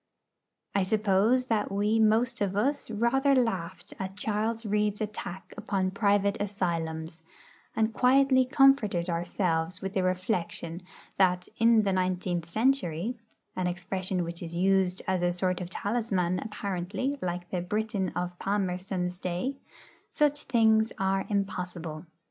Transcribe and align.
I 0.73 0.81
suppose 0.81 1.45
that 1.45 1.71
we 1.71 1.99
most 1.99 2.41
of 2.41 2.55
us 2.55 2.89
rather 2.89 3.35
laughed 3.35 3.93
at 3.99 4.17
Charles 4.17 4.65
Reade's 4.65 4.99
attack 4.99 5.53
upon 5.55 5.91
private 5.91 6.41
asylums, 6.41 7.21
and 7.75 7.93
quietly 7.93 8.43
comforted 8.45 9.11
ourselves 9.11 9.79
with 9.79 9.93
the 9.93 10.01
reflection 10.01 10.81
that 11.17 11.47
'in 11.59 11.83
the 11.83 11.93
nineteenth 11.93 12.49
century' 12.49 13.19
(an 13.55 13.67
expression 13.67 14.23
which 14.23 14.41
is 14.41 14.55
used 14.57 15.03
as 15.07 15.21
a 15.21 15.31
sort 15.31 15.61
of 15.61 15.69
talisman, 15.69 16.39
apparently, 16.39 17.19
like 17.21 17.51
the 17.51 17.61
'Briton' 17.61 18.09
of 18.15 18.39
Palmerston's 18.39 19.19
day) 19.19 19.55
such 20.09 20.45
things 20.45 20.91
are 20.97 21.27
impossible. 21.29 22.07